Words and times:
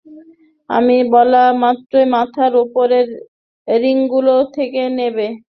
আমি 0.69 0.95
বলা 1.13 1.43
মাত্রই, 1.63 2.05
মাথার 2.15 2.53
ওপরের 2.63 3.07
ঐ 3.67 3.75
রিঙগুলো 3.83 4.33
ধরে 4.53 4.67
নেবে। 4.97 5.27